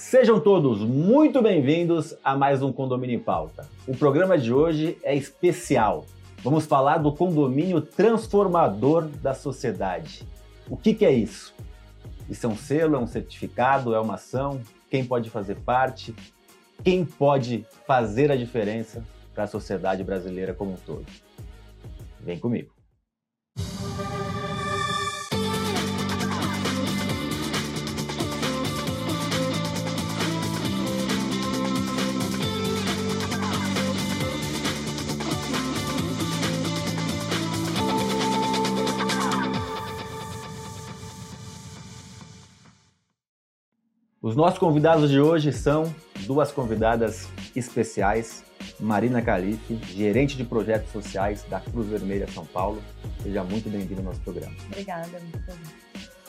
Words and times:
Sejam 0.00 0.40
todos 0.40 0.80
muito 0.80 1.42
bem-vindos 1.42 2.16
a 2.24 2.34
mais 2.34 2.62
um 2.62 2.72
Condomínio 2.72 3.16
em 3.16 3.22
Pauta. 3.22 3.68
O 3.86 3.94
programa 3.94 4.38
de 4.38 4.50
hoje 4.50 4.96
é 5.02 5.14
especial. 5.14 6.06
Vamos 6.42 6.64
falar 6.64 6.96
do 6.96 7.12
condomínio 7.12 7.82
transformador 7.82 9.06
da 9.06 9.34
sociedade. 9.34 10.26
O 10.70 10.76
que, 10.76 10.94
que 10.94 11.04
é 11.04 11.12
isso? 11.12 11.54
Isso 12.30 12.46
é 12.46 12.48
um 12.48 12.56
selo, 12.56 12.96
é 12.96 12.98
um 12.98 13.06
certificado, 13.06 13.94
é 13.94 14.00
uma 14.00 14.14
ação? 14.14 14.62
Quem 14.90 15.04
pode 15.04 15.28
fazer 15.28 15.56
parte? 15.56 16.14
Quem 16.82 17.04
pode 17.04 17.66
fazer 17.86 18.32
a 18.32 18.36
diferença 18.36 19.04
para 19.34 19.44
a 19.44 19.48
sociedade 19.48 20.02
brasileira 20.02 20.54
como 20.54 20.72
um 20.72 20.76
todo? 20.76 21.04
Vem 22.18 22.38
comigo. 22.38 22.79
Os 44.30 44.36
nossos 44.36 44.60
convidados 44.60 45.10
de 45.10 45.20
hoje 45.20 45.52
são 45.52 45.92
duas 46.20 46.52
convidadas 46.52 47.26
especiais. 47.56 48.44
Marina 48.78 49.20
Calife, 49.20 49.74
gerente 49.92 50.36
de 50.36 50.44
projetos 50.44 50.92
sociais 50.92 51.44
da 51.50 51.58
Cruz 51.58 51.88
Vermelha 51.88 52.28
São 52.32 52.46
Paulo. 52.46 52.80
Seja 53.24 53.42
muito 53.42 53.68
bem-vinda 53.68 54.02
ao 54.02 54.04
nosso 54.04 54.20
programa. 54.20 54.54
Obrigada, 54.66 55.18
muito 55.18 55.40
prazer. 55.40 55.66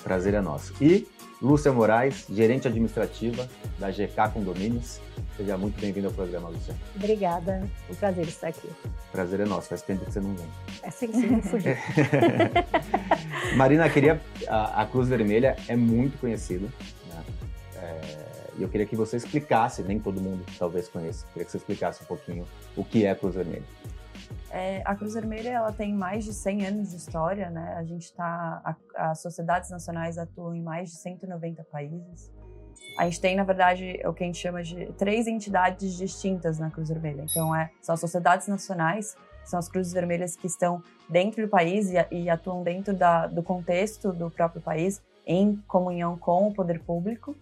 Prazer 0.01 0.33
é 0.33 0.41
nosso. 0.41 0.73
E 0.81 1.07
Lúcia 1.39 1.71
Moraes, 1.71 2.25
gerente 2.27 2.67
administrativa 2.67 3.47
da 3.77 3.91
GK 3.91 4.31
Condomínios. 4.33 4.99
Seja 5.37 5.55
muito 5.55 5.79
bem-vinda 5.79 6.07
ao 6.07 6.13
programa, 6.13 6.49
Lúcia. 6.49 6.75
Obrigada, 6.95 7.69
um 7.87 7.93
prazer 7.93 8.27
estar 8.27 8.47
aqui. 8.47 8.67
Prazer 9.11 9.41
é 9.41 9.45
nosso, 9.45 9.67
faz 9.69 9.83
tempo 9.83 10.05
que 10.05 10.11
você 10.11 10.19
não 10.19 10.33
vem. 10.33 10.47
É 10.81 10.89
sim, 10.89 11.13
sim, 11.13 11.39
fugir. 11.43 11.77
Marina, 13.55 13.87
queria. 13.91 14.19
A, 14.47 14.81
a 14.81 14.85
Cruz 14.87 15.07
Vermelha 15.07 15.55
é 15.67 15.75
muito 15.75 16.17
conhecida 16.17 16.67
e 18.57 18.63
eu 18.63 18.69
queria 18.69 18.85
que 18.85 18.95
você 18.95 19.17
explicasse, 19.17 19.81
nem 19.83 19.99
todo 19.99 20.21
mundo 20.21 20.45
talvez 20.57 20.87
conheça, 20.87 21.25
queria 21.27 21.45
que 21.45 21.51
você 21.51 21.57
explicasse 21.57 22.03
um 22.03 22.05
pouquinho 22.05 22.45
o 22.75 22.83
que 22.83 23.05
é 23.05 23.11
a 23.11 23.15
Cruz 23.15 23.35
Vermelha. 23.35 23.63
É, 24.49 24.81
a 24.83 24.95
Cruz 24.95 25.13
Vermelha 25.13 25.49
ela 25.49 25.71
tem 25.71 25.93
mais 25.93 26.25
de 26.25 26.33
100 26.33 26.65
anos 26.65 26.91
de 26.91 26.97
história, 26.97 27.49
né? 27.49 27.75
A 27.77 27.83
gente 27.83 28.03
está, 28.03 28.75
as 28.95 29.21
sociedades 29.21 29.69
nacionais 29.69 30.17
atuam 30.17 30.53
em 30.53 30.61
mais 30.61 30.91
de 30.91 30.97
190 30.97 31.63
países. 31.65 32.29
A 32.97 33.05
gente 33.05 33.21
tem, 33.21 33.35
na 33.35 33.43
verdade, 33.43 33.99
o 34.05 34.13
que 34.13 34.23
a 34.23 34.27
gente 34.27 34.37
chama 34.37 34.61
de 34.61 34.87
três 34.93 35.27
entidades 35.27 35.95
distintas 35.95 36.59
na 36.59 36.69
Cruz 36.69 36.89
Vermelha. 36.89 37.25
Então, 37.29 37.55
é, 37.55 37.69
são 37.81 37.93
as 37.93 37.99
sociedades 37.99 38.47
nacionais, 38.47 39.15
são 39.45 39.57
as 39.57 39.69
cruzes 39.69 39.93
vermelhas 39.93 40.35
que 40.35 40.47
estão 40.47 40.83
dentro 41.09 41.41
do 41.43 41.49
país 41.49 41.89
e, 41.89 41.95
e 42.11 42.29
atuam 42.29 42.63
dentro 42.63 42.93
da, 42.93 43.27
do 43.27 43.41
contexto 43.41 44.11
do 44.11 44.29
próprio 44.29 44.61
país, 44.61 45.01
em 45.25 45.55
comunhão 45.67 46.17
com 46.17 46.47
o 46.47 46.53
poder 46.53 46.79
público. 46.79 47.35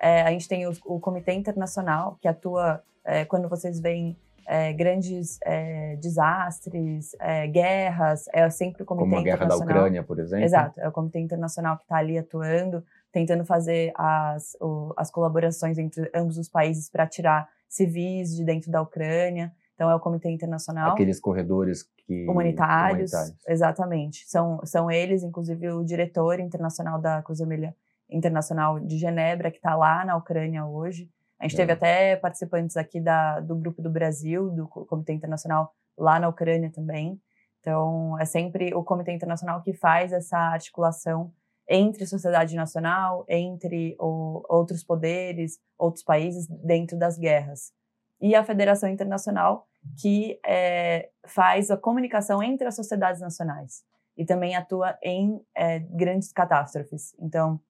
É, 0.00 0.22
a 0.22 0.30
gente 0.30 0.48
tem 0.48 0.66
o, 0.66 0.72
o, 0.84 1.00
Comitê 1.00 1.32
Internacional, 1.32 2.16
que 2.20 2.28
atua 2.28 2.82
é, 3.04 3.24
quando 3.24 3.48
vocês 3.48 3.80
veem 3.80 4.16
é, 4.46 4.72
grandes 4.72 5.38
é, 5.44 5.96
desastres, 5.96 7.14
é, 7.20 7.46
guerras, 7.48 8.26
é 8.32 8.48
sempre 8.48 8.82
o 8.82 8.86
Comitê 8.86 9.08
Como 9.08 9.20
a 9.20 9.22
guerra 9.22 9.46
da 9.46 9.56
Ucrânia, 9.56 10.02
por 10.02 10.18
exemplo. 10.18 10.44
Exato, 10.44 10.80
é 10.80 10.88
o 10.88 10.92
Comitê 10.92 11.18
Internacional 11.18 11.76
que 11.76 11.82
está 11.82 11.96
ali 11.96 12.16
atuando, 12.16 12.82
tentando 13.12 13.44
fazer 13.44 13.92
as, 13.94 14.56
o, 14.60 14.94
as 14.96 15.10
colaborações 15.10 15.76
entre 15.78 16.10
ambos 16.14 16.38
os 16.38 16.48
países 16.48 16.88
para 16.88 17.06
tirar 17.06 17.48
civis 17.68 18.34
de 18.34 18.44
dentro 18.44 18.70
da 18.70 18.80
Ucrânia. 18.80 19.52
Então, 19.74 19.90
é 19.90 19.94
o 19.94 20.00
Comitê 20.00 20.28
Internacional. 20.30 20.90
Aqueles 20.90 21.20
corredores 21.20 21.88
que... 21.98 22.26
humanitários, 22.28 23.12
humanitários. 23.12 23.46
Exatamente. 23.46 24.24
São, 24.28 24.60
são 24.64 24.90
eles, 24.90 25.22
inclusive, 25.22 25.70
o 25.70 25.84
diretor 25.84 26.40
internacional 26.40 27.00
da 27.00 27.22
Cruz 27.22 27.38
Vermelha 27.38 27.76
Internacional 28.10 28.80
de 28.80 28.98
Genebra, 28.98 29.50
que 29.50 29.58
está 29.58 29.74
lá 29.74 30.04
na 30.04 30.16
Ucrânia 30.16 30.64
hoje. 30.64 31.10
A 31.38 31.44
gente 31.44 31.54
é. 31.54 31.58
teve 31.58 31.72
até 31.72 32.16
participantes 32.16 32.76
aqui 32.76 33.00
da, 33.00 33.40
do 33.40 33.56
Grupo 33.56 33.80
do 33.80 33.90
Brasil, 33.90 34.50
do 34.50 34.66
Comitê 34.66 35.12
Internacional, 35.12 35.72
lá 35.96 36.18
na 36.18 36.28
Ucrânia 36.28 36.70
também. 36.72 37.20
Então, 37.60 38.18
é 38.18 38.24
sempre 38.24 38.74
o 38.74 38.82
Comitê 38.82 39.12
Internacional 39.12 39.62
que 39.62 39.72
faz 39.72 40.12
essa 40.12 40.38
articulação 40.38 41.32
entre 41.68 42.06
sociedade 42.06 42.56
nacional, 42.56 43.24
entre 43.28 43.94
o, 44.00 44.42
outros 44.48 44.82
poderes, 44.82 45.58
outros 45.76 46.02
países, 46.02 46.46
dentro 46.48 46.98
das 46.98 47.18
guerras. 47.18 47.72
E 48.20 48.34
a 48.34 48.42
Federação 48.42 48.88
Internacional, 48.88 49.66
que 50.00 50.40
é, 50.44 51.10
faz 51.26 51.70
a 51.70 51.76
comunicação 51.76 52.42
entre 52.42 52.66
as 52.66 52.74
sociedades 52.74 53.20
nacionais 53.20 53.84
e 54.16 54.24
também 54.24 54.56
atua 54.56 54.98
em 55.02 55.40
é, 55.54 55.78
grandes 55.78 56.32
catástrofes. 56.32 57.14
Então, 57.20 57.60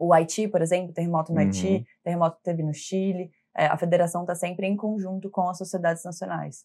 o 0.00 0.14
Haiti, 0.14 0.48
por 0.48 0.62
exemplo, 0.62 0.94
terremoto 0.94 1.30
no 1.30 1.38
uhum. 1.38 1.44
Haiti, 1.44 1.86
terremoto 2.02 2.38
que 2.38 2.42
teve 2.42 2.62
no 2.62 2.72
Chile. 2.72 3.30
É, 3.54 3.66
a 3.66 3.76
federação 3.76 4.22
está 4.22 4.34
sempre 4.34 4.66
em 4.66 4.74
conjunto 4.74 5.28
com 5.28 5.48
as 5.48 5.58
sociedades 5.58 6.02
nacionais. 6.02 6.64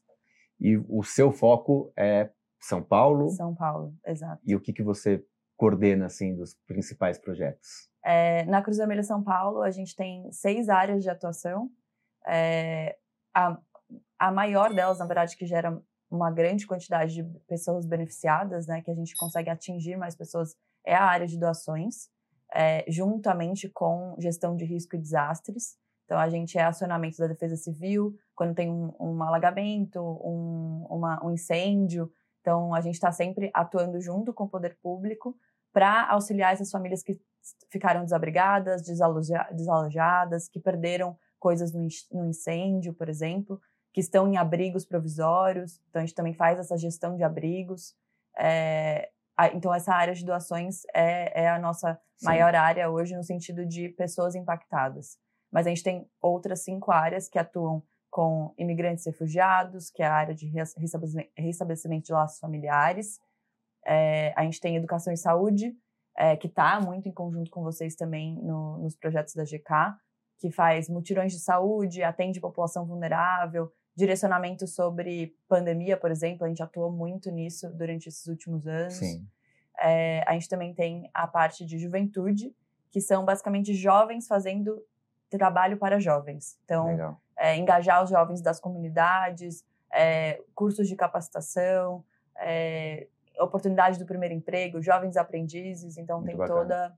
E 0.59 0.78
o 0.88 1.03
seu 1.03 1.34
foco 1.34 1.91
é 1.97 2.29
São 2.62 2.81
Paulo? 2.81 3.29
São 3.31 3.53
Paulo, 3.53 3.94
exato. 4.06 4.41
E 4.46 4.56
o 4.56 4.62
que, 4.62 4.72
que 4.72 4.81
você 4.81 5.22
coordena, 5.57 6.06
assim, 6.06 6.34
dos 6.34 6.56
principais 6.66 7.18
projetos? 7.18 7.90
É, 8.03 8.46
na 8.46 8.62
Cruz 8.62 8.78
Vermelha 8.78 9.03
São 9.03 9.22
Paulo, 9.22 9.62
a 9.62 9.72
gente 9.72 9.96
tem 9.96 10.31
seis 10.31 10.69
áreas 10.69 11.03
de 11.03 11.09
atuação. 11.09 11.69
É, 12.25 12.96
a, 13.34 13.57
a 14.17 14.31
maior 14.31 14.73
delas, 14.73 15.00
na 15.00 15.06
verdade, 15.06 15.35
que 15.35 15.46
gera 15.46 15.78
uma 16.09 16.31
grande 16.31 16.66
quantidade 16.66 17.16
de 17.16 17.23
pessoas 17.47 17.85
beneficiadas, 17.85 18.66
né, 18.66 18.81
que 18.81 18.91
a 18.91 18.96
gente 18.96 19.13
consegue 19.17 19.50
atingir 19.50 19.97
mais 19.97 20.16
pessoas, 20.16 20.56
é 20.85 20.96
a 20.96 21.03
área 21.03 21.28
de 21.28 21.38
doações 21.38 22.09
é, 22.54 22.86
juntamente 22.88 23.70
com 23.70 24.16
gestão 24.20 24.56
de 24.56 24.66
risco 24.66 24.96
e 24.96 25.00
desastres. 25.00 25.78
Então, 26.06 26.18
a 26.20 26.30
gente 26.30 26.58
é 26.58 26.64
acionamento 26.64 27.18
da 27.18 27.28
Defesa 27.28 27.56
Civil 27.56 28.16
quando 28.36 28.54
tem 28.54 28.70
um, 28.70 28.94
um 29.00 29.24
alagamento, 29.24 30.00
um, 30.00 30.86
uma, 30.90 31.24
um 31.26 31.32
incêndio. 31.32 32.12
Então, 32.42 32.74
a 32.76 32.82
gente 32.82 32.94
está 32.94 33.12
sempre 33.12 33.50
atuando 33.54 34.00
junto 34.00 34.34
com 34.34 34.44
o 34.44 34.50
poder 34.50 34.78
público 34.82 35.36
para 35.74 36.08
auxiliar 36.10 36.54
essas 36.54 36.70
famílias 36.70 37.02
que 37.02 37.20
ficaram 37.72 38.04
desabrigadas, 38.04 38.84
desaloja, 38.84 39.48
desalojadas, 39.52 40.48
que 40.48 40.60
perderam 40.60 41.18
coisas 41.40 41.74
no, 41.74 41.88
no 42.12 42.26
incêndio, 42.26 42.94
por 42.94 43.10
exemplo, 43.10 43.60
que 43.92 44.00
estão 44.00 44.28
em 44.28 44.38
abrigos 44.38 44.86
provisórios. 44.86 45.82
Então, 45.90 46.02
a 46.02 46.06
gente 46.06 46.16
também 46.16 46.34
faz 46.34 46.60
essa 46.60 46.78
gestão 46.78 47.16
de 47.16 47.24
abrigos. 47.24 47.96
É, 48.38 49.10
então, 49.53 49.73
essa 49.73 49.94
área 49.94 50.13
de 50.13 50.23
doações 50.23 50.84
é, 50.94 51.44
é 51.44 51.50
a 51.50 51.59
nossa 51.59 52.00
Sim. 52.18 52.25
maior 52.25 52.56
área 52.56 52.90
hoje 52.90 53.16
no 53.16 53.23
sentido 53.23 53.66
de 53.66 53.90
pessoas 53.90 54.35
impactadas. 54.35 55.18
Mas 55.51 55.68
a 55.68 55.69
gente 55.69 55.84
tem 55.84 56.09
outras 56.22 56.63
cinco 56.63 56.91
áreas 56.91 57.28
que 57.28 57.38
atuam 57.38 57.84
com 58.09 58.53
imigrantes 58.57 59.06
refugiados, 59.06 59.90
que 59.90 60.01
é 60.01 60.06
a 60.06 60.13
área 60.13 60.34
de 60.34 60.47
restabelecimento 61.38 62.06
de 62.06 62.13
laços 62.13 62.40
familiares. 62.40 63.19
É, 63.85 64.34
a 64.38 64.44
gente 64.44 64.62
tem 64.62 64.78
educação 64.78 65.12
e 65.12 65.18
saúde, 65.18 65.75
é, 66.17 66.38
que 66.38 66.47
está 66.47 66.79
muito 66.79 67.09
em 67.09 67.12
conjunto 67.12 67.52
com 67.52 67.62
vocês 67.62 67.94
também 67.96 68.41
no, 68.41 68.78
nos 68.78 68.96
projetos 68.96 69.35
da 69.35 69.44
GK, 69.44 69.97
que 70.40 70.50
faz 70.50 70.88
mutirões 70.88 71.34
de 71.34 71.40
saúde, 71.40 72.03
atende 72.03 72.40
população 72.40 72.85
vulnerável, 72.85 73.69
direcionamento 73.96 74.68
sobre 74.68 75.36
pandemia, 75.48 75.96
por 75.96 76.12
exemplo, 76.12 76.46
a 76.46 76.50
gente 76.50 76.62
atuou 76.62 76.92
muito 76.92 77.32
nisso 77.32 77.70
durante 77.74 78.10
esses 78.10 78.28
últimos 78.28 78.68
anos. 78.68 78.96
Sim. 78.96 79.26
É, 79.80 80.24
a 80.28 80.34
gente 80.34 80.50
também 80.50 80.74
tem 80.74 81.10
a 81.14 81.28
parte 81.28 81.66
de 81.66 81.78
juventude, 81.78 82.54
que 82.92 83.00
são 83.02 83.26
basicamente 83.26 83.74
jovens 83.74 84.28
fazendo 84.28 84.82
trabalho 85.30 85.78
para 85.78 86.00
jovens. 86.00 86.58
Então, 86.64 87.18
é, 87.38 87.56
engajar 87.58 88.03
os 88.03 88.09
jovens 88.09 88.42
das 88.42 88.59
comunidades, 88.59 89.64
é, 89.92 90.41
cursos 90.53 90.88
de 90.88 90.96
capacitação, 90.96 92.03
é, 92.38 93.08
oportunidade 93.40 94.00
do 94.00 94.06
primeiro 94.06 94.34
emprego, 94.34 94.82
jovens 94.82 95.18
aprendizes. 95.18 95.98
Então, 95.98 96.18
muito 96.18 96.30
tem 96.30 96.38
bacana. 96.38 96.59
toda 96.59 96.98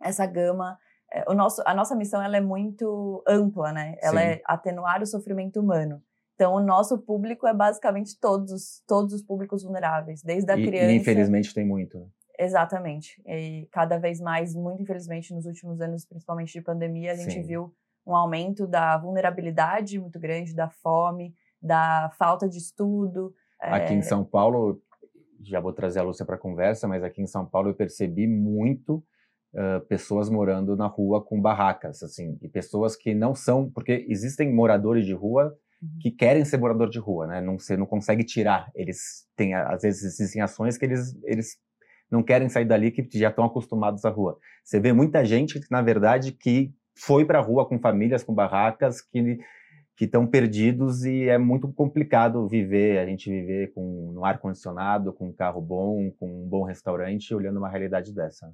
essa 0.00 0.26
gama. 0.26 0.78
É, 1.10 1.24
o 1.30 1.34
nosso, 1.34 1.62
a 1.66 1.74
nossa 1.74 1.94
missão 1.94 2.22
ela 2.22 2.36
é 2.36 2.40
muito 2.40 3.22
ampla, 3.26 3.72
né? 3.72 3.96
Ela 4.00 4.20
Sim. 4.20 4.26
é 4.26 4.42
atenuar 4.44 5.02
o 5.02 5.06
sofrimento 5.06 5.60
humano. 5.60 6.02
Então, 6.34 6.54
o 6.54 6.60
nosso 6.60 6.98
público 6.98 7.46
é 7.46 7.54
basicamente 7.54 8.18
todos, 8.18 8.82
todos 8.86 9.12
os 9.12 9.22
públicos 9.22 9.62
vulneráveis, 9.62 10.22
desde 10.22 10.50
a 10.50 10.58
e, 10.58 10.66
criança. 10.66 10.92
E 10.92 10.96
infelizmente 10.96 11.54
tem 11.54 11.64
muito. 11.64 11.98
Né? 11.98 12.06
Exatamente. 12.38 13.22
E 13.26 13.68
cada 13.70 13.98
vez 13.98 14.20
mais, 14.20 14.54
muito 14.54 14.82
infelizmente, 14.82 15.34
nos 15.34 15.46
últimos 15.46 15.80
anos, 15.80 16.04
principalmente 16.04 16.52
de 16.52 16.60
pandemia, 16.60 17.12
a 17.12 17.16
gente 17.16 17.34
Sim. 17.34 17.42
viu 17.42 17.74
um 18.06 18.16
aumento 18.16 18.66
da 18.66 18.96
vulnerabilidade 18.98 19.98
muito 19.98 20.18
grande, 20.18 20.54
da 20.54 20.68
fome, 20.68 21.34
da 21.60 22.10
falta 22.18 22.48
de 22.48 22.58
estudo. 22.58 23.32
Aqui 23.60 23.92
é... 23.92 23.96
em 23.96 24.02
São 24.02 24.24
Paulo, 24.24 24.82
já 25.40 25.60
vou 25.60 25.72
trazer 25.72 26.00
a 26.00 26.02
Lúcia 26.02 26.26
para 26.26 26.34
a 26.34 26.38
conversa, 26.38 26.88
mas 26.88 27.04
aqui 27.04 27.22
em 27.22 27.26
São 27.26 27.46
Paulo 27.46 27.68
eu 27.68 27.74
percebi 27.74 28.26
muito 28.26 29.04
uh, 29.54 29.80
pessoas 29.86 30.28
morando 30.28 30.76
na 30.76 30.86
rua 30.86 31.22
com 31.22 31.40
barracas, 31.40 32.02
assim, 32.02 32.36
e 32.42 32.48
pessoas 32.48 32.96
que 32.96 33.14
não 33.14 33.34
são, 33.34 33.70
porque 33.70 34.04
existem 34.08 34.52
moradores 34.52 35.06
de 35.06 35.14
rua 35.14 35.56
que 36.00 36.10
querem 36.10 36.44
ser 36.44 36.58
morador 36.58 36.88
de 36.88 36.98
rua, 36.98 37.26
né? 37.26 37.40
Não, 37.40 37.58
você 37.58 37.76
não 37.76 37.86
consegue 37.86 38.24
tirar. 38.24 38.70
Eles 38.74 39.26
têm, 39.36 39.54
às 39.54 39.82
vezes, 39.82 40.02
existem 40.02 40.42
ações 40.42 40.78
que 40.78 40.84
eles, 40.84 41.16
eles 41.24 41.56
não 42.10 42.22
querem 42.22 42.48
sair 42.48 42.64
dali, 42.64 42.90
que 42.90 43.06
já 43.18 43.30
estão 43.30 43.44
acostumados 43.44 44.04
à 44.04 44.10
rua. 44.10 44.38
Você 44.64 44.78
vê 44.78 44.92
muita 44.92 45.24
gente, 45.24 45.60
na 45.70 45.82
verdade, 45.82 46.32
que 46.32 46.72
foi 46.96 47.24
para 47.24 47.38
a 47.38 47.42
rua 47.42 47.66
com 47.66 47.78
famílias, 47.78 48.22
com 48.22 48.34
barracas, 48.34 49.00
que 49.00 49.38
que 49.96 50.06
estão 50.06 50.26
perdidos 50.26 51.04
e 51.04 51.28
é 51.28 51.38
muito 51.38 51.70
complicado 51.72 52.48
viver, 52.48 52.98
a 52.98 53.06
gente 53.06 53.30
viver 53.30 53.72
com 53.72 54.10
no 54.12 54.24
ar 54.24 54.38
condicionado, 54.38 55.12
com 55.12 55.28
um 55.28 55.32
carro 55.32 55.60
bom, 55.60 56.10
com 56.18 56.26
um 56.26 56.48
bom 56.48 56.64
restaurante, 56.64 57.34
olhando 57.34 57.58
uma 57.58 57.68
realidade 57.68 58.12
dessa. 58.12 58.50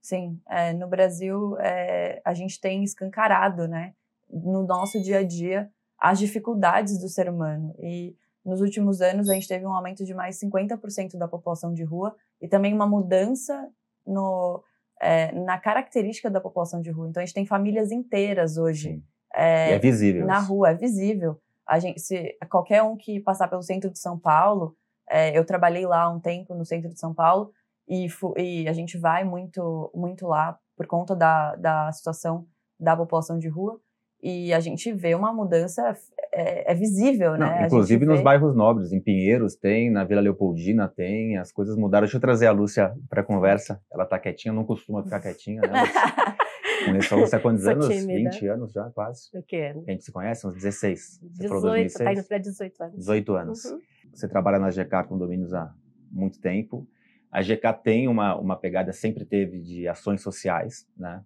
Sim, 0.00 0.40
é, 0.48 0.72
no 0.72 0.88
Brasil 0.88 1.58
é, 1.58 2.22
a 2.24 2.32
gente 2.32 2.60
tem 2.60 2.82
escancarado, 2.84 3.66
né, 3.66 3.92
no 4.30 4.64
nosso 4.66 5.02
dia 5.02 5.18
a 5.18 5.24
dia 5.24 5.68
as 5.98 6.18
dificuldades 6.18 6.98
do 6.98 7.08
ser 7.08 7.28
humano 7.28 7.74
e 7.78 8.16
nos 8.44 8.60
últimos 8.60 9.00
anos 9.00 9.28
a 9.28 9.34
gente 9.34 9.48
teve 9.48 9.66
um 9.66 9.72
aumento 9.72 10.04
de 10.04 10.14
mais 10.14 10.38
50% 10.40 11.16
da 11.18 11.28
população 11.28 11.74
de 11.74 11.84
rua 11.84 12.16
e 12.40 12.48
também 12.48 12.72
uma 12.72 12.86
mudança 12.86 13.68
no, 14.06 14.62
é, 15.00 15.32
na 15.32 15.58
característica 15.58 16.30
da 16.30 16.40
população 16.40 16.80
de 16.80 16.90
rua. 16.90 17.08
Então 17.08 17.22
a 17.22 17.26
gente 17.26 17.34
tem 17.34 17.44
famílias 17.44 17.92
inteiras 17.92 18.56
hoje. 18.56 19.02
É, 19.34 19.72
é 19.72 19.78
visível. 19.78 20.24
Na 20.26 20.38
rua, 20.38 20.70
é 20.70 20.74
visível. 20.74 21.38
A 21.66 21.78
gente, 21.78 22.00
se 22.00 22.38
qualquer 22.48 22.82
um 22.82 22.96
que 22.96 23.20
passar 23.20 23.48
pelo 23.48 23.62
centro 23.62 23.90
de 23.90 23.98
São 23.98 24.18
Paulo, 24.18 24.74
é, 25.10 25.36
eu 25.36 25.44
trabalhei 25.44 25.86
lá 25.86 26.08
um 26.08 26.18
tempo 26.18 26.54
no 26.54 26.64
centro 26.64 26.88
de 26.88 26.98
São 26.98 27.12
Paulo 27.12 27.52
e, 27.86 28.08
e, 28.36 28.68
a 28.68 28.72
gente 28.72 28.96
vai 28.96 29.24
muito, 29.24 29.90
muito 29.94 30.26
lá 30.26 30.58
por 30.76 30.86
conta 30.86 31.14
da, 31.14 31.54
da 31.56 31.92
situação 31.92 32.46
da 32.80 32.96
população 32.96 33.38
de 33.38 33.48
rua 33.48 33.80
e 34.22 34.52
a 34.52 34.60
gente 34.60 34.92
vê 34.92 35.14
uma 35.14 35.32
mudança 35.32 35.96
é, 36.32 36.72
é 36.72 36.74
visível, 36.74 37.32
né? 37.32 37.60
Não, 37.60 37.66
inclusive 37.66 38.04
nos 38.04 38.18
vê... 38.18 38.24
bairros 38.24 38.54
nobres, 38.54 38.92
em 38.92 39.00
Pinheiros 39.00 39.54
tem, 39.54 39.90
na 39.90 40.04
Vila 40.04 40.20
Leopoldina 40.20 40.88
tem, 40.88 41.36
as 41.36 41.52
coisas 41.52 41.76
mudaram. 41.76 42.04
Deixa 42.04 42.16
eu 42.16 42.20
trazer 42.20 42.46
a 42.46 42.52
Lúcia 42.52 42.94
para 43.08 43.22
conversa. 43.22 43.80
Ela 43.92 44.04
tá 44.04 44.18
quietinha, 44.18 44.52
não 44.52 44.64
costuma 44.64 45.02
ficar 45.02 45.20
quietinha, 45.20 45.60
né? 45.60 45.68
Conheço 46.84 47.16
você 47.16 47.36
há 47.36 47.40
quantos 47.40 47.66
anos? 47.66 47.88
Tímida. 47.88 48.30
20 48.30 48.46
anos 48.48 48.72
já, 48.72 48.90
quase. 48.90 49.28
O 49.34 49.42
quê? 49.42 49.74
A 49.86 49.90
gente 49.90 50.04
se 50.04 50.12
conhece? 50.12 50.46
Uns 50.46 50.54
16. 50.54 51.20
Você 51.20 51.48
18, 51.48 51.94
tá 51.94 52.12
indo 52.12 52.24
para 52.24 52.38
18 52.38 52.82
anos. 52.82 52.96
18 52.96 53.34
anos. 53.34 53.64
Uhum. 53.64 53.80
Você 54.14 54.28
trabalha 54.28 54.58
na 54.58 54.70
GK 54.70 55.04
Condomínios 55.08 55.52
há 55.52 55.72
muito 56.10 56.40
tempo. 56.40 56.86
A 57.30 57.42
GK 57.42 57.72
tem 57.82 58.08
uma, 58.08 58.36
uma 58.36 58.56
pegada, 58.56 58.92
sempre 58.92 59.24
teve, 59.24 59.60
de 59.60 59.86
ações 59.86 60.22
sociais, 60.22 60.88
né? 60.96 61.22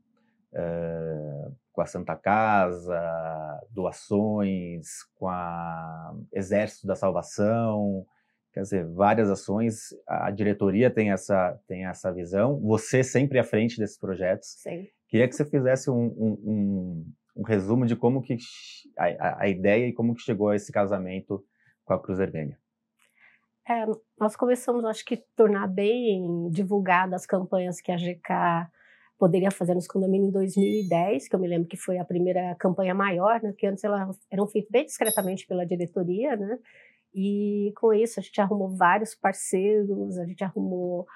Uh, 0.52 1.54
com 1.72 1.80
a 1.80 1.86
Santa 1.86 2.14
Casa, 2.14 3.00
doações, 3.70 5.02
com 5.14 5.28
a 5.28 6.14
Exército 6.32 6.86
da 6.86 6.94
Salvação, 6.94 8.06
quer 8.52 8.62
dizer, 8.62 8.86
várias 8.86 9.30
ações. 9.30 9.88
A 10.06 10.30
diretoria 10.30 10.90
tem 10.90 11.10
essa, 11.10 11.58
tem 11.66 11.86
essa 11.86 12.12
visão. 12.12 12.60
Você 12.60 13.02
sempre 13.02 13.38
à 13.38 13.44
frente 13.44 13.78
desses 13.78 13.98
projetos. 13.98 14.48
Sim. 14.58 14.86
Queria 15.08 15.26
que 15.26 15.34
você 15.34 15.44
fizesse 15.44 15.90
um, 15.90 16.04
um, 16.04 16.42
um, 16.44 17.12
um 17.36 17.42
resumo 17.42 17.86
de 17.86 17.96
como 17.96 18.22
que 18.22 18.36
a, 18.98 19.42
a, 19.42 19.48
ideia 19.48 19.86
e 19.86 19.92
como 19.92 20.14
que 20.14 20.22
chegou 20.22 20.50
a 20.50 20.56
esse 20.56 20.70
casamento 20.70 21.44
com 21.84 21.94
a 21.94 22.00
Cruz 22.00 22.18
Vermelha. 22.18 22.58
É, 23.68 23.86
nós 24.18 24.34
começamos, 24.34 24.84
acho 24.84 25.04
que, 25.04 25.16
tornar 25.36 25.68
bem 25.68 26.50
divulgadas 26.50 27.22
as 27.22 27.26
campanhas 27.26 27.80
que 27.80 27.92
a 27.92 27.96
GK 27.96 28.68
poderia 29.22 29.52
fazer 29.52 29.72
nos 29.72 29.86
condomínios 29.86 30.30
em 30.30 30.32
2010, 30.32 31.28
que 31.28 31.36
eu 31.36 31.38
me 31.38 31.46
lembro 31.46 31.68
que 31.68 31.76
foi 31.76 31.96
a 31.96 32.04
primeira 32.04 32.56
campanha 32.56 32.92
maior, 32.92 33.40
né, 33.40 33.52
porque 33.52 33.68
antes 33.68 33.84
elas 33.84 34.18
eram 34.28 34.48
feitas 34.48 34.68
bem 34.68 34.84
discretamente 34.84 35.46
pela 35.46 35.64
diretoria, 35.64 36.34
né, 36.34 36.58
e 37.14 37.72
com 37.76 37.92
isso 37.94 38.18
a 38.18 38.22
gente 38.22 38.40
arrumou 38.40 38.76
vários 38.76 39.14
parceiros, 39.14 40.18
a 40.18 40.26
gente 40.26 40.42
arrumou 40.42 41.06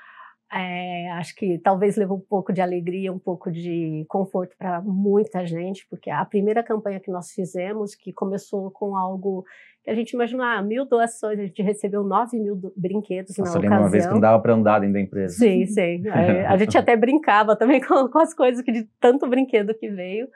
é, 0.58 1.10
acho 1.12 1.34
que 1.34 1.58
talvez 1.58 1.96
levou 1.96 2.16
um 2.16 2.26
pouco 2.28 2.52
de 2.52 2.60
alegria, 2.60 3.12
um 3.12 3.18
pouco 3.18 3.50
de 3.50 4.06
conforto 4.08 4.56
para 4.58 4.80
muita 4.80 5.46
gente, 5.46 5.86
porque 5.90 6.10
a 6.10 6.24
primeira 6.24 6.62
campanha 6.62 6.98
que 6.98 7.10
nós 7.10 7.30
fizemos, 7.32 7.94
que 7.94 8.12
começou 8.12 8.70
com 8.70 8.96
algo 8.96 9.44
que 9.84 9.90
a 9.90 9.94
gente 9.94 10.12
imaginou, 10.12 10.44
ah, 10.44 10.62
mil 10.62 10.86
doações, 10.86 11.38
a 11.38 11.42
gente 11.42 11.62
recebeu 11.62 12.02
nove 12.02 12.38
mil 12.38 12.58
brinquedos 12.76 13.36
Nossa, 13.36 13.52
na 13.52 13.58
ocasião. 13.58 13.80
uma 13.80 13.90
vez 13.90 14.06
que 14.06 14.12
não 14.12 14.20
dava 14.20 14.42
para 14.42 14.54
andar 14.54 14.80
dentro 14.80 14.94
da 14.94 15.00
empresa. 15.00 15.34
Sim, 15.36 15.66
sim. 15.66 16.02
a 16.48 16.56
gente 16.56 16.76
até 16.76 16.96
brincava 16.96 17.54
também 17.54 17.80
com, 17.84 18.08
com 18.08 18.18
as 18.18 18.32
coisas 18.32 18.64
que 18.64 18.72
de 18.72 18.88
tanto 18.98 19.28
brinquedo 19.28 19.74
que 19.74 19.90
veio. 19.90 20.26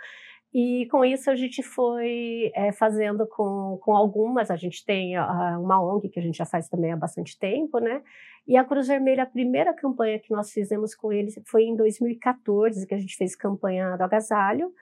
E 0.52 0.86
com 0.90 1.04
isso 1.04 1.30
a 1.30 1.36
gente 1.36 1.62
foi 1.62 2.50
é, 2.54 2.72
fazendo 2.72 3.24
com, 3.26 3.78
com 3.80 3.94
algumas, 3.94 4.50
a 4.50 4.56
gente 4.56 4.84
tem 4.84 5.16
uh, 5.16 5.60
uma 5.60 5.80
ONG 5.80 6.08
que 6.08 6.18
a 6.18 6.22
gente 6.22 6.38
já 6.38 6.44
faz 6.44 6.68
também 6.68 6.92
há 6.92 6.96
bastante 6.96 7.38
tempo, 7.38 7.78
né? 7.78 8.02
E 8.48 8.56
a 8.56 8.64
Cruz 8.64 8.88
Vermelha, 8.88 9.22
a 9.22 9.26
primeira 9.26 9.72
campanha 9.72 10.18
que 10.18 10.32
nós 10.32 10.50
fizemos 10.50 10.92
com 10.92 11.12
eles 11.12 11.40
foi 11.46 11.64
em 11.64 11.76
2014, 11.76 12.84
que 12.84 12.94
a 12.94 12.98
gente 12.98 13.16
fez 13.16 13.36
campanha 13.36 13.96
do 13.96 14.02
agasalho. 14.02 14.72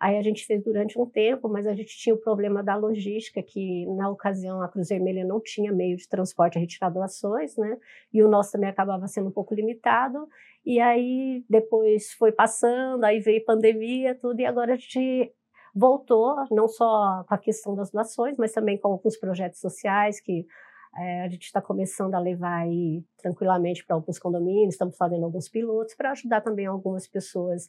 Aí 0.00 0.16
a 0.16 0.22
gente 0.22 0.46
fez 0.46 0.62
durante 0.62 0.98
um 0.98 1.04
tempo, 1.04 1.48
mas 1.48 1.66
a 1.66 1.74
gente 1.74 1.96
tinha 1.96 2.14
o 2.14 2.18
problema 2.18 2.62
da 2.62 2.76
logística, 2.76 3.42
que 3.42 3.84
na 3.96 4.08
ocasião 4.08 4.62
a 4.62 4.68
Cruz 4.68 4.88
Vermelha 4.88 5.24
não 5.24 5.40
tinha 5.40 5.72
meio 5.72 5.96
de 5.96 6.08
transporte 6.08 6.56
a 6.56 6.60
retirar 6.60 6.88
doações, 6.90 7.56
né? 7.56 7.76
E 8.12 8.22
o 8.22 8.28
nosso 8.28 8.52
também 8.52 8.68
acabava 8.68 9.08
sendo 9.08 9.28
um 9.28 9.32
pouco 9.32 9.54
limitado. 9.54 10.28
E 10.64 10.78
aí 10.80 11.44
depois 11.50 12.12
foi 12.12 12.30
passando, 12.30 13.02
aí 13.04 13.18
veio 13.18 13.44
pandemia, 13.44 14.14
tudo, 14.14 14.38
e 14.40 14.46
agora 14.46 14.74
a 14.74 14.76
gente 14.76 15.32
voltou, 15.74 16.36
não 16.50 16.68
só 16.68 17.24
com 17.28 17.34
a 17.34 17.38
questão 17.38 17.74
das 17.74 17.90
doações, 17.90 18.36
mas 18.38 18.52
também 18.52 18.78
com 18.78 18.88
alguns 18.88 19.16
projetos 19.16 19.60
sociais 19.60 20.20
que 20.20 20.46
é, 20.96 21.22
a 21.22 21.28
gente 21.28 21.44
está 21.44 21.60
começando 21.60 22.14
a 22.14 22.20
levar 22.20 22.62
aí 22.62 23.04
tranquilamente 23.16 23.84
para 23.84 23.96
alguns 23.96 24.18
condomínios, 24.18 24.74
estamos 24.74 24.96
fazendo 24.96 25.24
alguns 25.24 25.48
pilotos 25.48 25.94
para 25.94 26.12
ajudar 26.12 26.40
também 26.40 26.66
algumas 26.66 27.06
pessoas 27.06 27.68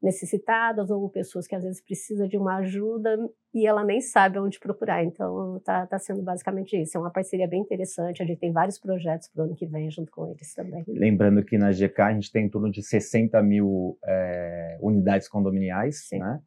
necessitadas 0.00 0.90
ou 0.90 1.08
pessoas 1.08 1.46
que 1.46 1.54
às 1.54 1.64
vezes 1.64 1.80
precisam 1.80 2.28
de 2.28 2.36
uma 2.36 2.58
ajuda 2.58 3.16
e 3.52 3.66
ela 3.66 3.84
nem 3.84 4.00
sabe 4.00 4.38
onde 4.38 4.60
procurar. 4.60 5.02
Então, 5.02 5.56
está 5.56 5.86
tá 5.86 5.98
sendo 5.98 6.22
basicamente 6.22 6.80
isso. 6.80 6.96
É 6.96 7.00
uma 7.00 7.10
parceria 7.10 7.48
bem 7.48 7.60
interessante. 7.60 8.22
A 8.22 8.26
gente 8.26 8.38
tem 8.38 8.52
vários 8.52 8.78
projetos 8.78 9.28
para 9.28 9.42
o 9.42 9.46
ano 9.46 9.56
que 9.56 9.66
vem 9.66 9.90
junto 9.90 10.12
com 10.12 10.28
eles 10.28 10.54
também. 10.54 10.84
Lembrando 10.86 11.44
que 11.44 11.58
na 11.58 11.72
GK 11.72 12.00
a 12.02 12.12
gente 12.12 12.30
tem 12.30 12.46
em 12.46 12.48
torno 12.48 12.70
de 12.70 12.82
60 12.82 13.42
mil 13.42 13.98
é, 14.04 14.78
unidades 14.80 15.28
condominiais, 15.28 16.06
Sim. 16.08 16.20
né? 16.20 16.40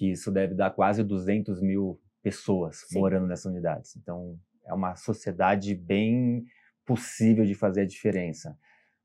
que 0.00 0.12
isso 0.12 0.32
deve 0.32 0.54
dar 0.54 0.70
quase 0.70 1.04
200 1.04 1.60
mil 1.60 2.00
pessoas 2.22 2.86
Sim. 2.88 3.00
morando 3.00 3.26
nessas 3.26 3.44
unidades. 3.44 3.96
Então, 3.96 4.38
é 4.64 4.72
uma 4.72 4.96
sociedade 4.96 5.74
bem 5.74 6.44
possível 6.86 7.44
de 7.44 7.54
fazer 7.54 7.82
a 7.82 7.86
diferença. 7.86 8.56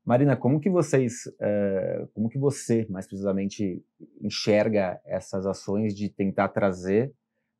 Marina, 0.06 0.36
como 0.36 0.60
que 0.60 0.70
vocês, 0.70 1.26
uh, 1.26 2.06
como 2.14 2.28
que 2.28 2.38
você, 2.38 2.86
mais 2.88 3.08
precisamente, 3.08 3.84
enxerga 4.22 5.00
essas 5.04 5.44
ações 5.44 5.96
de 5.96 6.08
tentar 6.08 6.48
trazer 6.50 7.12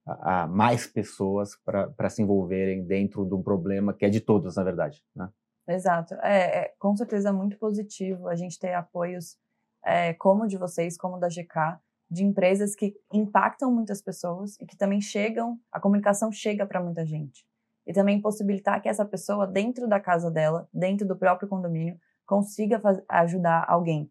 a, 0.06 0.42
a 0.42 0.46
mais 0.46 0.86
pessoas 0.86 1.56
para 1.64 2.08
se 2.08 2.22
envolverem 2.22 2.86
dentro 2.86 3.26
de 3.26 3.34
um 3.34 3.42
problema 3.42 3.92
que 3.92 4.04
é 4.04 4.08
de 4.08 4.20
todos, 4.20 4.54
na 4.54 4.62
verdade, 4.62 5.02
né? 5.14 5.28
Exato. 5.68 6.14
É, 6.22 6.60
é 6.60 6.74
com 6.78 6.96
certeza 6.96 7.32
muito 7.32 7.58
positivo 7.58 8.28
a 8.28 8.36
gente 8.36 8.56
ter 8.60 8.72
apoios 8.74 9.36
é, 9.84 10.14
como 10.14 10.46
de 10.46 10.56
vocês, 10.56 10.96
como 10.96 11.18
da 11.18 11.26
GK, 11.26 11.80
de 12.08 12.24
empresas 12.24 12.76
que 12.76 12.94
impactam 13.12 13.72
muitas 13.72 14.00
pessoas 14.00 14.56
e 14.60 14.66
que 14.66 14.76
também 14.76 15.00
chegam, 15.00 15.58
a 15.72 15.80
comunicação 15.80 16.30
chega 16.30 16.64
para 16.64 16.80
muita 16.80 17.04
gente. 17.04 17.44
E 17.84 17.92
também 17.92 18.20
possibilitar 18.20 18.80
que 18.80 18.88
essa 18.88 19.04
pessoa, 19.04 19.48
dentro 19.48 19.88
da 19.88 19.98
casa 19.98 20.30
dela, 20.30 20.68
dentro 20.72 21.04
do 21.04 21.16
próprio 21.16 21.48
condomínio, 21.48 21.98
consiga 22.26 22.80
ajudar 23.08 23.64
alguém. 23.68 24.10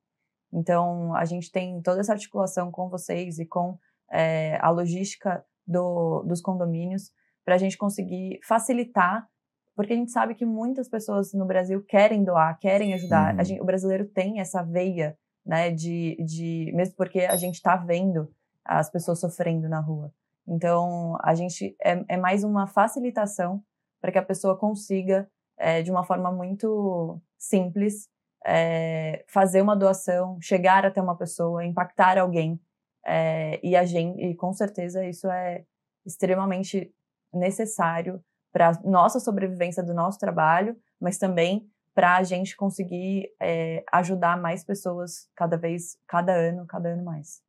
Então, 0.54 1.14
a 1.16 1.26
gente 1.26 1.52
tem 1.52 1.82
toda 1.82 2.00
essa 2.00 2.14
articulação 2.14 2.72
com 2.72 2.90
vocês 2.90 3.40
e 3.40 3.46
com 3.46 3.78
é, 4.12 4.58
a 4.62 4.70
logística 4.70 5.44
do, 5.68 6.24
dos 6.24 6.42
condomínios 6.42 7.12
para 7.44 7.56
a 7.56 7.58
gente 7.58 7.78
conseguir 7.78 8.40
facilitar, 8.44 9.28
porque 9.76 9.94
a 9.94 9.96
gente 9.96 10.12
sabe 10.12 10.34
que 10.34 10.46
muitas 10.46 10.88
pessoas 10.88 11.34
no 11.34 11.46
Brasil 11.46 11.84
querem 11.84 12.24
doar, 12.24 12.58
querem 12.60 12.94
ajudar. 12.94 13.44
Gente, 13.44 13.62
o 13.62 13.66
brasileiro 13.66 14.06
tem 14.06 14.40
essa 14.40 14.64
veia, 14.64 15.18
né, 15.46 15.70
de, 15.70 16.16
de 16.26 16.72
mesmo 16.74 16.96
porque 16.96 17.20
a 17.20 17.36
gente 17.36 17.56
está 17.56 17.76
vendo 17.76 18.32
as 18.64 18.90
pessoas 18.90 19.20
sofrendo 19.20 19.68
na 19.68 19.80
rua. 19.80 20.12
Então, 20.48 21.18
a 21.22 21.36
gente 21.36 21.76
é, 21.84 22.04
é 22.08 22.18
mais 22.18 22.44
uma 22.44 22.68
facilitação 22.68 23.62
para 24.00 24.12
que 24.12 24.18
a 24.18 24.26
pessoa 24.26 24.58
consiga, 24.58 25.30
é, 25.58 25.82
de 25.82 25.92
uma 25.92 26.04
forma 26.04 26.32
muito 26.32 27.20
simples, 27.48 28.08
é, 28.46 29.24
fazer 29.28 29.62
uma 29.62 29.76
doação, 29.76 30.38
chegar 30.42 30.86
até 30.86 31.02
uma 31.02 31.18
pessoa, 31.18 31.66
impactar 31.66 32.18
alguém. 32.18 32.60
É, 33.06 33.60
e 33.64 33.76
a 33.76 33.84
e 33.84 34.36
com 34.36 34.54
certeza 34.54 35.06
isso 35.06 35.28
é 35.30 35.64
extremamente 36.06 36.92
necessário 37.34 38.22
para 38.52 38.72
nossa 38.84 39.20
sobrevivência 39.20 39.84
do 39.84 39.94
nosso 39.94 40.18
trabalho, 40.18 40.76
mas 41.00 41.18
também 41.18 41.68
para 41.94 42.18
a 42.18 42.24
gente 42.24 42.56
conseguir 42.56 43.30
é, 43.42 43.84
ajudar 43.92 44.40
mais 44.40 44.64
pessoas 44.64 45.30
cada 45.36 45.58
vez, 45.58 45.98
cada 46.08 46.34
ano, 46.34 46.66
cada 46.66 46.90
ano 46.90 47.04
mais. 47.04 47.42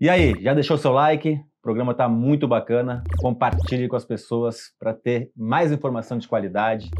E 0.00 0.08
aí, 0.08 0.34
já 0.42 0.54
deixou 0.54 0.76
seu 0.76 0.92
like? 0.92 1.34
O 1.34 1.62
programa 1.62 1.92
está 1.92 2.08
muito 2.08 2.46
bacana. 2.46 3.02
Compartilhe 3.18 3.88
com 3.88 3.96
as 3.96 4.04
pessoas 4.04 4.72
para 4.78 4.92
ter 4.92 5.30
mais 5.36 5.72
informação 5.72 6.18
de 6.18 6.28
qualidade. 6.28 6.90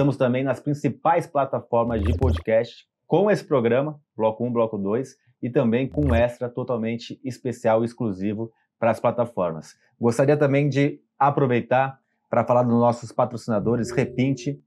Estamos 0.00 0.16
também 0.16 0.42
nas 0.42 0.58
principais 0.58 1.26
plataformas 1.26 2.02
de 2.02 2.16
podcast 2.16 2.86
com 3.06 3.30
esse 3.30 3.44
programa, 3.44 4.00
Bloco 4.16 4.42
1, 4.42 4.50
Bloco 4.50 4.78
2, 4.78 5.14
e 5.42 5.50
também 5.50 5.86
com 5.86 6.06
um 6.06 6.14
extra 6.14 6.48
totalmente 6.48 7.20
especial 7.22 7.82
e 7.82 7.84
exclusivo 7.84 8.50
para 8.78 8.92
as 8.92 8.98
plataformas. 8.98 9.74
Gostaria 10.00 10.38
também 10.38 10.70
de 10.70 11.02
aproveitar 11.18 11.98
para 12.30 12.46
falar 12.46 12.62
dos 12.62 12.72
nossos 12.72 13.12
patrocinadores, 13.12 13.90
Repinte, 13.90 14.58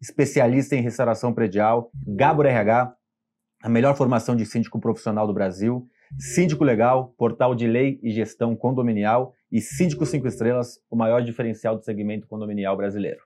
especialista 0.00 0.74
em 0.74 0.82
restauração 0.82 1.32
predial, 1.32 1.92
Gabor 2.04 2.46
RH, 2.46 2.92
a 3.62 3.68
melhor 3.68 3.94
formação 3.94 4.34
de 4.34 4.44
síndico 4.44 4.80
profissional 4.80 5.24
do 5.24 5.32
Brasil, 5.32 5.86
Síndico 6.18 6.64
Legal, 6.64 7.14
portal 7.16 7.54
de 7.54 7.68
lei 7.68 8.00
e 8.02 8.10
gestão 8.10 8.56
condominial 8.56 9.34
e 9.52 9.60
Síndico 9.60 10.04
5 10.04 10.26
Estrelas, 10.26 10.80
o 10.90 10.96
maior 10.96 11.22
diferencial 11.22 11.76
do 11.76 11.84
segmento 11.84 12.26
condominial 12.26 12.76
brasileiro. 12.76 13.20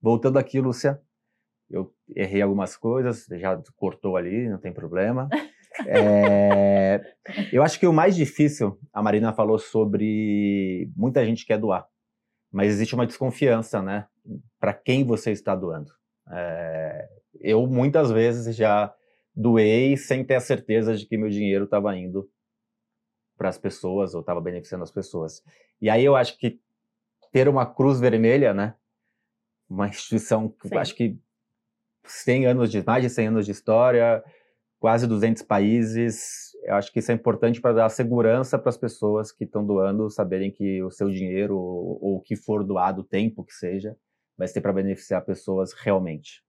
Voltando 0.00 0.38
aqui, 0.38 0.60
Lúcia, 0.60 1.00
eu 1.70 1.92
errei 2.14 2.42
algumas 2.42 2.76
coisas, 2.76 3.26
já 3.32 3.60
cortou 3.76 4.16
ali, 4.16 4.48
não 4.48 4.58
tem 4.58 4.72
problema. 4.72 5.28
É, 5.86 7.00
eu 7.52 7.62
acho 7.62 7.78
que 7.78 7.86
o 7.86 7.92
mais 7.92 8.16
difícil, 8.16 8.76
a 8.92 9.00
Marina 9.00 9.32
falou 9.32 9.60
sobre 9.60 10.90
muita 10.96 11.24
gente 11.24 11.46
quer 11.46 11.56
doar, 11.56 11.86
mas 12.50 12.72
existe 12.72 12.96
uma 12.96 13.06
desconfiança, 13.06 13.80
né? 13.80 14.08
Para 14.58 14.74
quem 14.74 15.04
você 15.04 15.30
está 15.30 15.54
doando. 15.54 15.92
É, 16.32 17.08
eu 17.40 17.64
muitas 17.66 18.10
vezes 18.10 18.56
já 18.56 18.92
doei 19.34 19.96
sem 19.96 20.24
ter 20.24 20.34
a 20.34 20.40
certeza 20.40 20.96
de 20.96 21.06
que 21.06 21.16
meu 21.16 21.30
dinheiro 21.30 21.64
estava 21.64 21.96
indo 21.96 22.28
para 23.36 23.48
as 23.48 23.58
pessoas 23.58 24.14
ou 24.14 24.20
estava 24.20 24.40
beneficiando 24.40 24.82
as 24.82 24.90
pessoas. 24.90 25.44
E 25.80 25.88
aí 25.88 26.04
eu 26.04 26.16
acho 26.16 26.36
que 26.38 26.60
ter 27.30 27.48
uma 27.48 27.64
cruz 27.64 28.00
vermelha, 28.00 28.52
né? 28.52 28.74
Uma 29.70 29.86
instituição 29.86 30.48
que 30.48 30.76
acho 30.76 30.94
que 30.94 31.16
100 32.04 32.46
anos 32.46 32.70
de 32.70 32.84
mais 32.84 33.02
de 33.02 33.10
100 33.10 33.28
anos 33.28 33.46
de 33.46 33.52
história, 33.52 34.22
quase 34.78 35.06
200 35.06 35.42
países. 35.42 36.48
Eu 36.64 36.74
acho 36.74 36.92
que 36.92 36.98
isso 36.98 37.10
é 37.10 37.14
importante 37.14 37.60
para 37.60 37.74
dar 37.74 37.88
segurança 37.88 38.58
para 38.58 38.68
as 38.68 38.76
pessoas 38.76 39.32
que 39.32 39.44
estão 39.44 39.64
doando, 39.64 40.10
saberem 40.10 40.50
que 40.50 40.82
o 40.82 40.90
seu 40.90 41.10
dinheiro 41.10 41.56
ou 41.56 42.16
o 42.16 42.20
que 42.20 42.36
for 42.36 42.64
doado, 42.64 43.02
o 43.02 43.04
tempo 43.04 43.44
que 43.44 43.52
seja, 43.52 43.96
vai 44.36 44.48
ser 44.48 44.60
para 44.60 44.72
beneficiar 44.72 45.24
pessoas 45.24 45.72
realmente. 45.72 46.42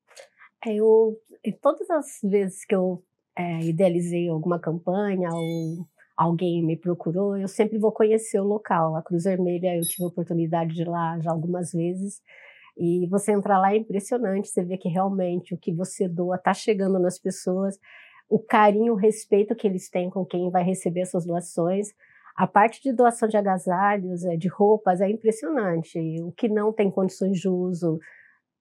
É, 0.65 0.75
eu, 0.75 1.17
todas 1.61 1.89
as 1.89 2.19
vezes 2.23 2.65
que 2.65 2.75
eu 2.75 3.03
é, 3.37 3.61
idealizei 3.61 4.27
alguma 4.27 4.59
campanha 4.59 5.29
ou 5.31 5.87
alguém 6.17 6.61
me 6.65 6.75
procurou, 6.75 7.37
eu 7.37 7.47
sempre 7.47 7.77
vou 7.77 7.93
conhecer 7.93 8.39
o 8.39 8.43
local. 8.43 8.95
A 8.95 9.01
Cruz 9.01 9.23
Vermelha, 9.23 9.77
eu 9.77 9.81
tive 9.83 10.03
a 10.03 10.07
oportunidade 10.07 10.73
de 10.73 10.81
ir 10.81 10.87
lá 10.87 11.17
já 11.19 11.31
algumas 11.31 11.71
vezes. 11.71 12.21
E 12.79 13.05
você 13.07 13.33
entrar 13.33 13.59
lá 13.59 13.73
é 13.73 13.77
impressionante, 13.77 14.47
você 14.47 14.63
vê 14.63 14.77
que 14.77 14.87
realmente 14.87 15.53
o 15.53 15.57
que 15.57 15.73
você 15.73 16.07
doa 16.07 16.37
está 16.37 16.53
chegando 16.53 16.97
nas 16.97 17.19
pessoas, 17.19 17.77
o 18.29 18.39
carinho, 18.39 18.93
o 18.93 18.95
respeito 18.95 19.53
que 19.55 19.67
eles 19.67 19.89
têm 19.89 20.09
com 20.09 20.25
quem 20.25 20.49
vai 20.49 20.63
receber 20.63 21.01
essas 21.01 21.25
doações. 21.25 21.89
A 22.37 22.47
parte 22.47 22.81
de 22.81 22.93
doação 22.93 23.27
de 23.27 23.35
agasalhos, 23.35 24.23
é, 24.23 24.37
de 24.37 24.47
roupas, 24.47 25.01
é 25.01 25.09
impressionante. 25.09 25.99
O 26.21 26.31
que 26.31 26.47
não 26.47 26.71
tem 26.71 26.89
condições 26.89 27.37
de 27.37 27.49
uso, 27.49 27.99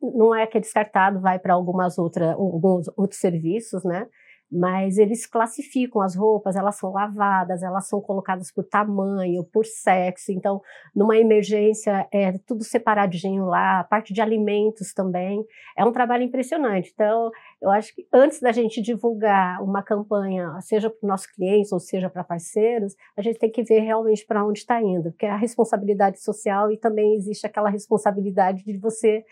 não 0.02 0.34
é 0.34 0.46
que 0.46 0.58
é 0.58 0.60
descartado, 0.60 1.20
vai 1.20 1.38
para 1.38 1.54
algumas 1.54 1.96
outras, 1.96 2.30
alguns 2.30 2.88
outros 2.96 3.20
serviços, 3.20 3.84
né? 3.84 4.08
Mas 4.50 4.96
eles 4.96 5.26
classificam 5.26 6.00
as 6.00 6.14
roupas, 6.14 6.56
elas 6.56 6.76
são 6.76 6.90
lavadas, 6.90 7.62
elas 7.62 7.86
são 7.86 8.00
colocadas 8.00 8.50
por 8.50 8.64
tamanho, 8.64 9.44
por 9.44 9.66
sexo. 9.66 10.32
Então, 10.32 10.62
numa 10.94 11.18
emergência, 11.18 12.08
é 12.10 12.32
tudo 12.46 12.64
separadinho 12.64 13.44
lá, 13.44 13.80
a 13.80 13.84
parte 13.84 14.12
de 14.14 14.22
alimentos 14.22 14.94
também. 14.94 15.44
É 15.76 15.84
um 15.84 15.92
trabalho 15.92 16.22
impressionante. 16.22 16.90
Então, 16.94 17.30
eu 17.60 17.70
acho 17.70 17.94
que 17.94 18.06
antes 18.12 18.40
da 18.40 18.50
gente 18.50 18.80
divulgar 18.80 19.62
uma 19.62 19.82
campanha, 19.82 20.58
seja 20.62 20.88
para 20.88 20.96
os 20.96 21.08
nossos 21.08 21.26
clientes 21.26 21.70
ou 21.70 21.78
seja 21.78 22.08
para 22.08 22.24
parceiros, 22.24 22.94
a 23.16 23.22
gente 23.22 23.38
tem 23.38 23.50
que 23.50 23.62
ver 23.62 23.80
realmente 23.80 24.24
para 24.24 24.44
onde 24.44 24.60
está 24.60 24.80
indo, 24.80 25.10
porque 25.10 25.26
é 25.26 25.30
a 25.30 25.36
responsabilidade 25.36 26.22
social 26.22 26.72
e 26.72 26.78
também 26.78 27.14
existe 27.14 27.46
aquela 27.46 27.68
responsabilidade 27.68 28.64
de 28.64 28.78
você 28.78 29.24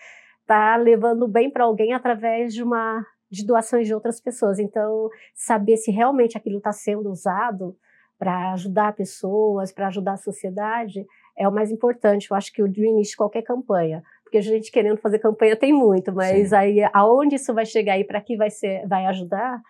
estar 0.42 0.76
tá 0.76 0.76
levando 0.76 1.26
bem 1.26 1.50
para 1.50 1.64
alguém 1.64 1.94
através 1.94 2.52
de 2.52 2.62
uma 2.62 3.04
de 3.30 3.44
doações 3.44 3.86
de 3.86 3.94
outras 3.94 4.20
pessoas. 4.20 4.58
Então, 4.58 5.08
saber 5.34 5.76
se 5.76 5.90
realmente 5.90 6.36
aquilo 6.36 6.58
está 6.58 6.72
sendo 6.72 7.10
usado 7.10 7.76
para 8.18 8.52
ajudar 8.52 8.94
pessoas, 8.94 9.72
para 9.72 9.88
ajudar 9.88 10.12
a 10.12 10.18
sociedade, 10.18 11.04
é 11.36 11.46
o 11.46 11.52
mais 11.52 11.70
importante. 11.70 12.30
Eu 12.30 12.36
acho 12.36 12.52
que 12.52 12.62
o 12.62 12.68
do 12.68 12.84
início 12.84 13.12
de 13.12 13.16
qualquer 13.16 13.42
campanha, 13.42 14.02
porque 14.24 14.38
a 14.38 14.42
gente 14.42 14.72
querendo 14.72 14.98
fazer 14.98 15.18
campanha 15.18 15.54
tem 15.56 15.72
muito, 15.72 16.12
mas 16.14 16.50
Sim. 16.50 16.56
aí 16.56 16.90
aonde 16.92 17.36
isso 17.36 17.52
vai 17.52 17.66
chegar 17.66 17.98
e 17.98 18.04
para 18.04 18.20
que 18.20 18.36
vai 18.36 18.50
ser, 18.50 18.86
vai 18.86 19.06
ajudar, 19.06 19.60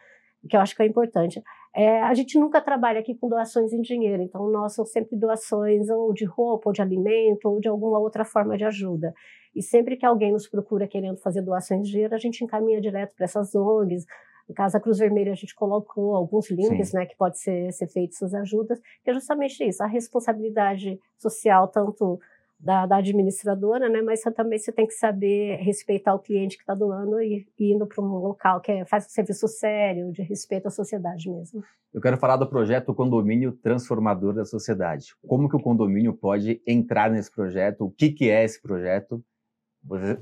que 0.49 0.57
eu 0.57 0.61
acho 0.61 0.77
que 0.77 0.83
é 0.83 0.87
importante. 0.87 1.43
É, 1.77 2.01
a 2.01 2.15
gente 2.15 2.39
nunca 2.39 2.59
trabalha 2.59 3.01
aqui 3.01 3.15
com 3.15 3.29
doações 3.29 3.71
em 3.71 3.83
dinheiro, 3.83 4.23
então 4.23 4.51
nós 4.51 4.75
são 4.75 4.87
sempre 4.87 5.15
doações 5.15 5.91
ou 5.91 6.11
de 6.15 6.25
roupa, 6.25 6.71
ou 6.71 6.73
de 6.73 6.81
alimento, 6.81 7.51
ou 7.51 7.61
de 7.61 7.69
alguma 7.69 7.99
outra 7.99 8.25
forma 8.25 8.57
de 8.57 8.65
ajuda. 8.65 9.13
E 9.55 9.63
sempre 9.63 9.95
que 9.95 10.07
alguém 10.07 10.33
nos 10.33 10.49
procura 10.49 10.89
querendo 10.89 11.19
fazer 11.19 11.43
doações 11.43 11.87
de 11.87 11.93
dinheiro, 11.93 12.15
a 12.15 12.19
gente 12.19 12.43
encaminha 12.43 12.81
direto 12.81 13.15
para 13.15 13.25
essas 13.27 13.55
ONGs. 13.55 14.07
No 14.49 14.55
caso, 14.55 14.75
a 14.79 14.81
Cruz 14.81 14.99
Vermelha, 14.99 15.33
a 15.33 15.35
gente 15.35 15.55
colocou 15.55 16.15
alguns 16.15 16.51
links, 16.51 16.95
né, 16.95 17.05
que 17.05 17.15
pode 17.15 17.39
ser, 17.39 17.71
ser 17.73 17.89
feito 17.89 18.15
essas 18.15 18.33
ajudas, 18.33 18.81
que 19.05 19.11
é 19.11 19.13
justamente 19.13 19.63
isso, 19.63 19.83
a 19.83 19.87
responsabilidade 19.87 20.99
social, 21.19 21.69
tanto 21.69 22.19
da, 22.59 22.87
da, 22.87 22.97
administradora, 22.97 23.89
né? 23.89 24.01
Mas 24.03 24.21
também 24.35 24.59
você 24.59 24.73
tem 24.73 24.87
que 24.87 24.95
saber 24.95 25.57
respeitar 25.57 26.15
o 26.15 26.19
cliente 26.19 26.57
que 26.57 26.63
está 26.63 26.75
doando 26.75 27.21
e, 27.21 27.47
e 27.59 27.73
indo 27.73 27.87
para 27.87 28.03
um 28.03 28.09
local 28.09 28.61
que 28.61 28.73
é, 28.73 28.85
faz 28.85 29.07
um 29.07 29.11
serviço 29.11 29.47
sério, 29.47 30.11
de 30.13 30.23
respeito 30.23 30.67
à 30.67 30.71
sociedade 30.71 31.31
mesmo. 31.31 31.63
Eu 31.93 32.01
quero 32.01 32.17
falar 32.17 32.37
do 32.37 32.49
projeto 32.49 32.95
Condomínio 32.95 33.53
Transformador 33.53 34.35
da 34.35 34.45
Sociedade. 34.45 35.15
Como 35.27 35.49
que 35.49 35.57
o 35.57 35.61
condomínio 35.61 36.13
pode 36.13 36.61
entrar 36.67 37.11
nesse 37.11 37.31
projeto? 37.31 37.85
O 37.85 37.91
que, 37.91 38.11
que 38.11 38.29
é 38.31 38.45
esse 38.45 38.61
projeto? 38.61 39.23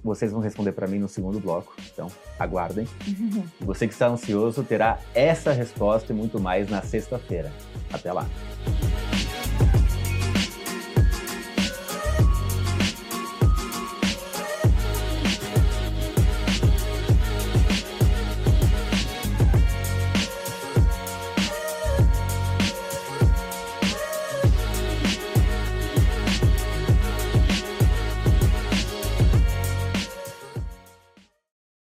Vocês 0.02 0.30
vão 0.30 0.42
responder 0.42 0.72
para 0.72 0.86
mim 0.86 0.98
no 0.98 1.08
segundo 1.08 1.40
bloco, 1.40 1.74
então 1.90 2.08
aguardem. 2.38 2.86
Você 3.60 3.86
que 3.86 3.94
está 3.94 4.08
ansioso 4.08 4.62
terá 4.62 4.98
essa 5.14 5.52
resposta 5.52 6.12
e 6.12 6.16
muito 6.16 6.38
mais 6.38 6.68
na 6.68 6.82
sexta-feira. 6.82 7.50
Até 7.90 8.12
lá! 8.12 8.26